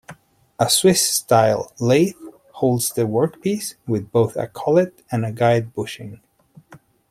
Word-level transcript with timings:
A 0.57 0.67
Swiss-style 0.67 1.73
lathe 1.79 2.15
holds 2.53 2.89
the 2.91 3.03
workpiece 3.03 3.75
with 3.85 4.11
both 4.11 4.35
a 4.35 4.47
collet 4.47 5.03
and 5.11 5.23
a 5.23 5.31
guide 5.31 5.75
bushing. 5.75 6.19